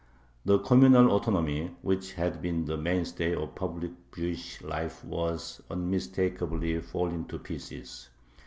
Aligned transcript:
The 0.45 0.57
communal 0.57 1.11
autonomy, 1.11 1.75
which 1.83 2.13
had 2.13 2.41
been 2.41 2.65
the 2.65 2.75
mainstay 2.75 3.35
of 3.35 3.53
public 3.53 3.91
Jewish 4.11 4.59
life, 4.63 5.05
was 5.05 5.61
unmistakably 5.69 6.79
falling 6.81 7.25
to 7.25 7.37
pieces. 7.37 8.09